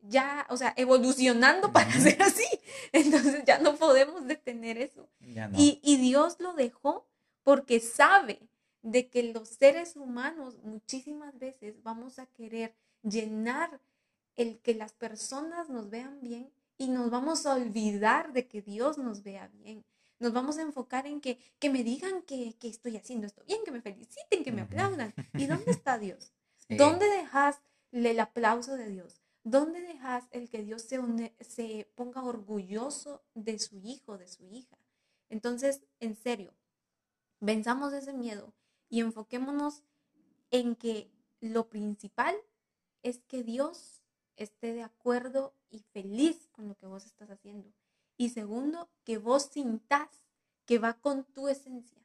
[0.00, 2.46] ya, o sea, evolucionando para ser así,
[2.92, 5.08] entonces ya no podemos detener eso.
[5.56, 7.08] Y, y Dios lo dejó
[7.42, 8.48] porque sabe
[8.82, 13.80] de que los seres humanos muchísimas veces vamos a querer llenar
[14.36, 18.96] el que las personas nos vean bien y nos vamos a olvidar de que Dios
[18.98, 19.84] nos vea bien.
[20.20, 23.60] Nos vamos a enfocar en que, que me digan que, que estoy haciendo esto bien,
[23.64, 25.12] que me feliciten, que me aplaudan.
[25.34, 26.32] ¿Y dónde está Dios?
[26.68, 27.60] ¿Dónde dejas
[27.92, 29.20] el aplauso de Dios?
[29.42, 31.00] ¿Dónde dejas el que Dios se,
[31.40, 34.78] se ponga orgulloso de su hijo, de su hija?
[35.28, 36.54] Entonces, en serio,
[37.40, 38.54] venzamos ese miedo
[38.88, 39.82] y enfoquémonos
[40.50, 41.10] en que
[41.40, 42.36] lo principal
[43.02, 43.97] es que Dios
[44.38, 47.72] esté de acuerdo y feliz con lo que vos estás haciendo.
[48.16, 50.08] Y segundo, que vos sintas
[50.64, 52.02] que va con tu esencia,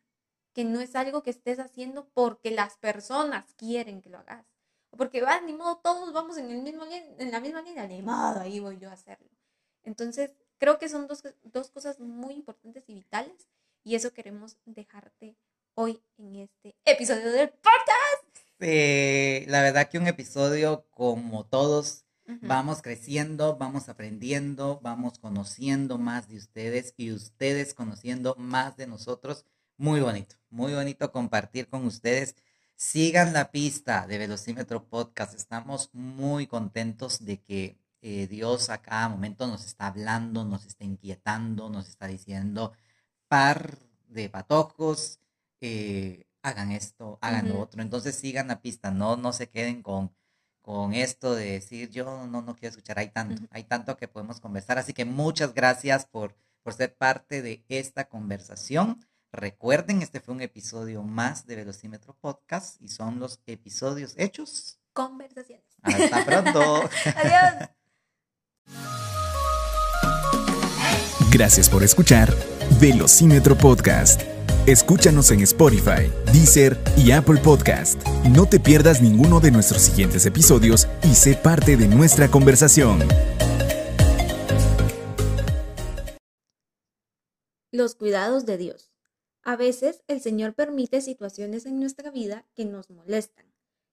[0.54, 4.46] que no es algo que estés haciendo porque las personas quieren que lo hagas.
[4.92, 8.40] Porque va, ni modo, todos vamos en, el mismo, en la misma línea, ni modo,
[8.40, 9.30] ahí voy yo a hacerlo.
[9.84, 13.50] Entonces, creo que son dos, dos cosas muy importantes y vitales
[13.84, 15.36] y eso queremos dejarte
[15.76, 18.48] hoy en este episodio del podcast.
[18.60, 22.06] Eh, la verdad que un episodio como todos,
[22.42, 29.46] vamos creciendo, vamos aprendiendo, vamos conociendo más de ustedes y ustedes conociendo más de nosotros.
[29.78, 32.36] Muy bonito, muy bonito compartir con ustedes.
[32.76, 35.34] Sigan la pista de Velocímetro Podcast.
[35.36, 40.84] Estamos muy contentos de que eh, Dios a cada momento nos está hablando, nos está
[40.84, 42.74] inquietando, nos está diciendo
[43.28, 45.20] par de patojos,
[45.62, 47.82] eh, hagan esto, hagan lo otro.
[47.82, 50.14] Entonces sigan la pista, no, no se queden con,
[50.64, 54.40] con esto de decir yo no, no quiero escuchar, hay tanto, hay tanto que podemos
[54.40, 54.80] conversar.
[54.80, 59.06] Así que muchas gracias por, por ser parte de esta conversación.
[59.32, 64.80] Recuerden, este fue un episodio más de Velocímetro Podcast y son los episodios hechos.
[64.94, 65.66] Conversaciones.
[65.82, 66.90] Hasta pronto.
[67.16, 67.70] Adiós.
[71.30, 72.34] Gracias por escuchar
[72.80, 74.33] Velocímetro Podcast.
[74.66, 78.02] Escúchanos en Spotify, Deezer y Apple Podcast.
[78.30, 83.00] No te pierdas ninguno de nuestros siguientes episodios y sé parte de nuestra conversación.
[87.74, 88.94] Los cuidados de Dios.
[89.44, 93.46] A veces el Señor permite situaciones en nuestra vida que nos molestan.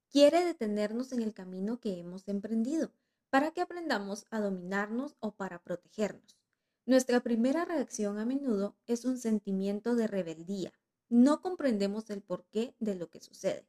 [0.09, 2.93] Quiere detenernos en el camino que hemos emprendido
[3.29, 6.40] para que aprendamos a dominarnos o para protegernos.
[6.87, 10.73] Nuestra primera reacción a menudo es un sentimiento de rebeldía.
[11.09, 13.69] No comprendemos el porqué de lo que sucede.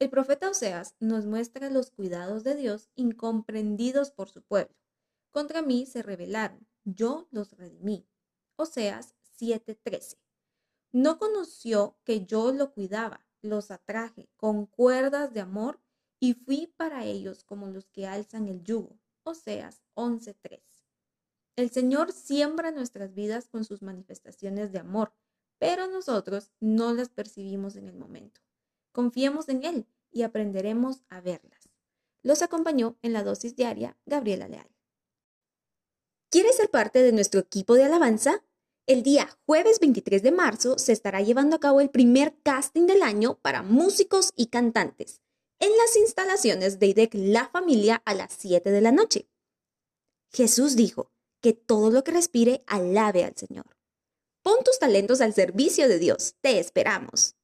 [0.00, 4.74] El profeta Oseas nos muestra los cuidados de Dios incomprendidos por su pueblo.
[5.30, 8.08] Contra mí se rebelaron, yo los redimí.
[8.56, 10.18] Oseas 7:13.
[10.92, 15.80] No conoció que yo lo cuidaba, los atraje con cuerdas de amor
[16.18, 18.98] y fui para ellos como los que alzan el yugo.
[19.22, 20.69] Oseas 11:3.
[21.56, 25.12] El Señor siembra nuestras vidas con sus manifestaciones de amor,
[25.58, 28.40] pero nosotros no las percibimos en el momento.
[28.92, 31.68] Confiemos en Él y aprenderemos a verlas.
[32.22, 34.70] Los acompañó en la dosis diaria Gabriela Leal.
[36.30, 38.44] ¿Quieres ser parte de nuestro equipo de alabanza?
[38.86, 43.02] El día jueves 23 de marzo se estará llevando a cabo el primer casting del
[43.02, 45.20] año para músicos y cantantes
[45.60, 49.28] en las instalaciones de IDEC La Familia a las 7 de la noche.
[50.32, 53.76] Jesús dijo, que todo lo que respire alabe al Señor.
[54.42, 56.34] Pon tus talentos al servicio de Dios.
[56.40, 57.36] Te esperamos.